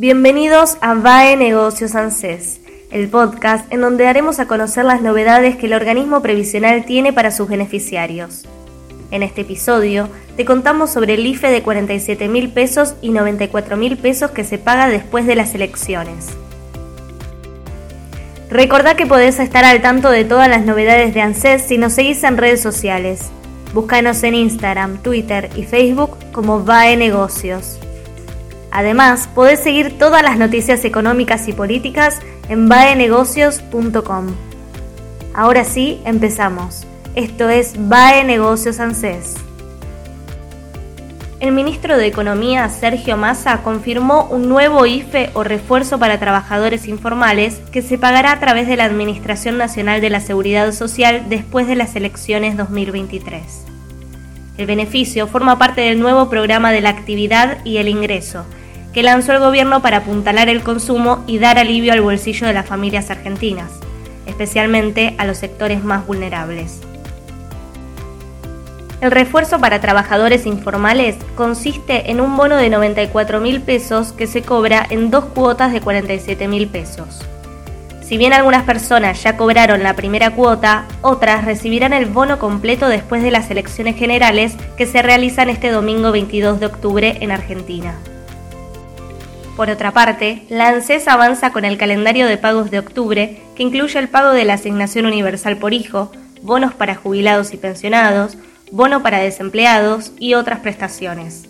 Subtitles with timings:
[0.00, 2.60] Bienvenidos a VAE Negocios ANSES
[2.92, 7.32] el podcast en donde haremos a conocer las novedades que el organismo previsional tiene para
[7.32, 8.44] sus beneficiarios.
[9.10, 13.96] En este episodio te contamos sobre el IFE de 47 mil pesos y 94 mil
[13.96, 16.28] pesos que se paga después de las elecciones.
[18.50, 22.22] Recordá que podés estar al tanto de todas las novedades de ANSES si nos seguís
[22.22, 23.30] en redes sociales.
[23.74, 27.80] Búscanos en Instagram, Twitter y Facebook como VAE Negocios.
[28.78, 34.26] Además, podés seguir todas las noticias económicas y políticas en baenegocios.com.
[35.34, 36.86] Ahora sí, empezamos.
[37.16, 39.34] Esto es BAE Negocios ANSES.
[41.40, 47.56] El ministro de Economía, Sergio Massa, confirmó un nuevo IFE o refuerzo para trabajadores informales
[47.72, 51.74] que se pagará a través de la Administración Nacional de la Seguridad Social después de
[51.74, 53.42] las elecciones 2023.
[54.56, 58.44] El beneficio forma parte del nuevo programa de la actividad y el ingreso,
[58.92, 62.66] que lanzó el gobierno para apuntalar el consumo y dar alivio al bolsillo de las
[62.66, 63.70] familias argentinas,
[64.26, 66.80] especialmente a los sectores más vulnerables.
[69.00, 74.42] El refuerzo para trabajadores informales consiste en un bono de 94 mil pesos que se
[74.42, 77.22] cobra en dos cuotas de 47 mil pesos.
[78.02, 83.22] Si bien algunas personas ya cobraron la primera cuota, otras recibirán el bono completo después
[83.22, 87.94] de las elecciones generales que se realizan este domingo 22 de octubre en Argentina.
[89.58, 93.98] Por otra parte, la ANSES avanza con el calendario de pagos de octubre, que incluye
[93.98, 98.38] el pago de la asignación universal por hijo, bonos para jubilados y pensionados,
[98.70, 101.46] bono para desempleados y otras prestaciones.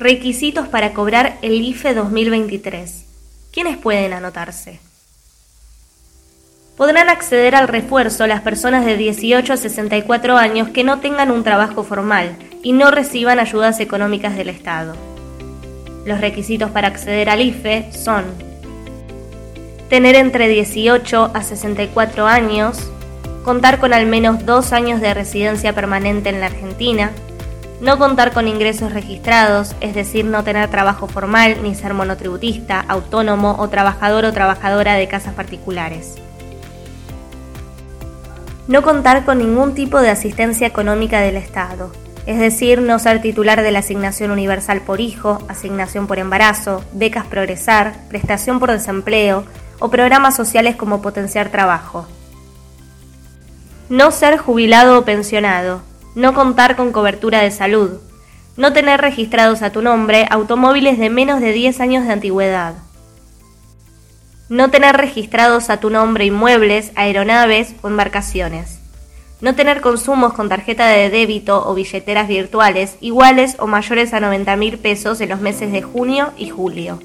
[0.00, 3.04] Requisitos para cobrar el IFE 2023.
[3.52, 4.80] ¿Quiénes pueden anotarse?
[6.76, 11.44] Podrán acceder al refuerzo las personas de 18 a 64 años que no tengan un
[11.44, 15.17] trabajo formal y no reciban ayudas económicas del Estado.
[16.08, 18.24] Los requisitos para acceder al IFE son
[19.90, 22.90] tener entre 18 a 64 años,
[23.44, 27.10] contar con al menos dos años de residencia permanente en la Argentina,
[27.82, 33.56] no contar con ingresos registrados, es decir, no tener trabajo formal ni ser monotributista, autónomo
[33.58, 36.14] o trabajador o trabajadora de casas particulares.
[38.66, 41.92] No contar con ningún tipo de asistencia económica del Estado,
[42.28, 47.24] es decir, no ser titular de la asignación universal por hijo, asignación por embarazo, becas
[47.24, 49.46] progresar, prestación por desempleo
[49.78, 52.06] o programas sociales como potenciar trabajo.
[53.88, 55.80] No ser jubilado o pensionado,
[56.14, 57.92] no contar con cobertura de salud,
[58.58, 62.74] no tener registrados a tu nombre automóviles de menos de 10 años de antigüedad,
[64.50, 68.77] no tener registrados a tu nombre inmuebles, aeronaves o embarcaciones
[69.40, 74.56] no tener consumos con tarjeta de débito o billeteras virtuales iguales o mayores a 90
[74.56, 76.98] mil pesos en los meses de junio y julio.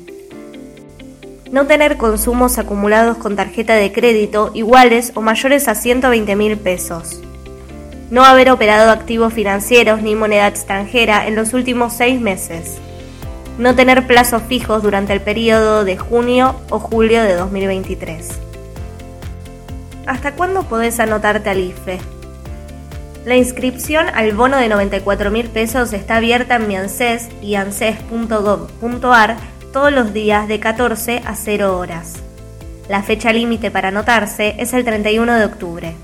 [1.52, 7.22] No tener consumos acumulados con tarjeta de crédito iguales o mayores a 120 mil pesos.
[8.10, 12.80] No haber operado activos financieros ni moneda extranjera en los últimos seis meses.
[13.60, 18.30] No tener plazos fijos durante el periodo de junio o julio de 2023.
[20.08, 22.00] ¿Hasta cuándo podés anotarte al IFE?
[23.26, 29.38] La inscripción al bono de 94 mil pesos está abierta en mi ANSES y anses.gov.ar
[29.72, 32.16] todos los días de 14 a 0 horas.
[32.90, 35.96] La fecha límite para anotarse es el 31 de octubre.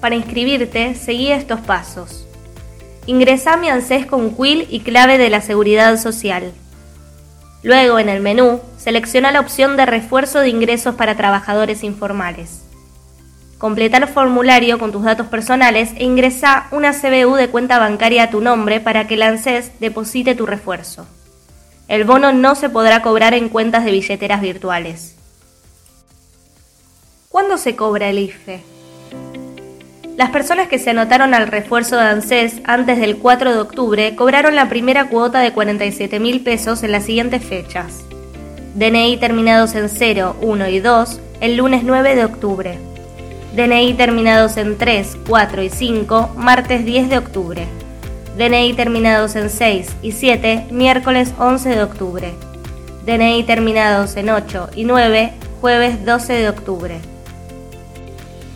[0.00, 2.28] Para inscribirte, seguí estos pasos.
[3.06, 6.52] Ingresá a mi ANSES con quill y clave de la Seguridad Social.
[7.64, 12.63] Luego, en el menú, selecciona la opción de refuerzo de ingresos para trabajadores informales.
[13.58, 18.30] Completa el formulario con tus datos personales e ingresa una CBU de cuenta bancaria a
[18.30, 21.06] tu nombre para que el ANSES deposite tu refuerzo.
[21.86, 25.16] El bono no se podrá cobrar en cuentas de billeteras virtuales.
[27.28, 28.62] ¿Cuándo se cobra el IFE?
[30.16, 34.54] Las personas que se anotaron al refuerzo de ANSES antes del 4 de octubre cobraron
[34.54, 38.04] la primera cuota de 47 mil pesos en las siguientes fechas.
[38.74, 42.93] DNI terminados en 0, 1 y 2 el lunes 9 de octubre.
[43.54, 47.68] DNI terminados en 3, 4 y 5, martes 10 de octubre.
[48.36, 52.32] DNI terminados en 6 y 7, miércoles 11 de octubre.
[53.06, 56.98] DNI terminados en 8 y 9, jueves 12 de octubre.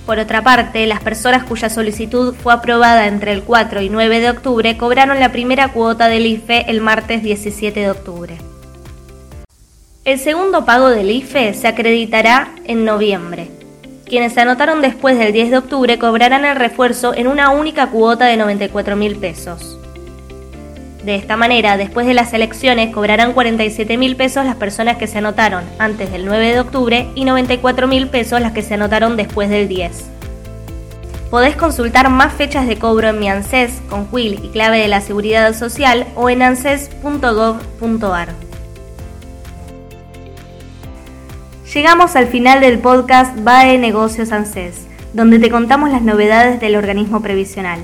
[0.05, 4.31] Por otra parte, las personas cuya solicitud fue aprobada entre el 4 y 9 de
[4.31, 8.37] octubre cobraron la primera cuota del IFE el martes 17 de octubre.
[10.05, 13.58] El segundo pago del IFE se acreditará en noviembre.
[14.09, 18.25] Quienes se anotaron después del 10 de octubre cobrarán el refuerzo en una única cuota
[18.25, 19.79] de 94 mil pesos.
[21.05, 25.19] De esta manera, después de las elecciones, cobrarán 47 mil pesos las personas que se
[25.19, 29.51] anotaron antes del 9 de octubre y 94 mil pesos las que se anotaron después
[29.51, 30.07] del 10.
[31.31, 35.03] Podés consultar más fechas de cobro en mi ANSES con quill y clave de la
[35.03, 38.48] Seguridad Social o en anses.gov.ar.
[41.75, 47.20] Llegamos al final del podcast BAE Negocios ANSES, donde te contamos las novedades del organismo
[47.20, 47.79] previsional.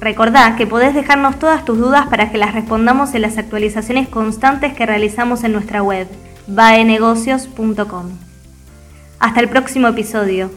[0.00, 4.74] Recordá que podés dejarnos todas tus dudas para que las respondamos en las actualizaciones constantes
[4.74, 6.08] que realizamos en nuestra web,
[6.48, 8.06] baenegocios.com.
[9.20, 10.50] Hasta el próximo episodio.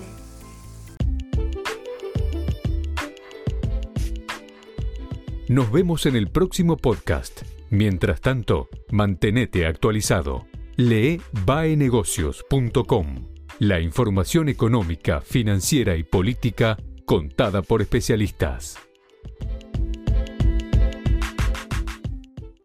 [5.47, 7.43] Nos vemos en el próximo podcast.
[7.69, 10.47] Mientras tanto, mantenete actualizado.
[10.75, 13.29] Lee baenegocios.com.
[13.59, 18.79] La información económica, financiera y política contada por especialistas.